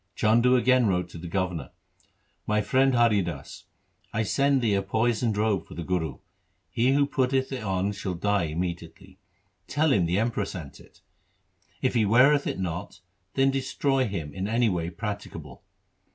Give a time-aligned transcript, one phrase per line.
[0.15, 1.69] Chandu again wrote to the governor,'
[2.47, 3.65] My friend Hari Das,
[4.11, 6.17] I send thee a poisoned robe for the Guru.
[6.71, 9.19] He who putteth it on shall die immediately.
[9.67, 11.01] Tell him the Emperor sent it.
[11.83, 13.01] If he weareth it not,
[13.35, 15.61] then destroy him in any way practicable.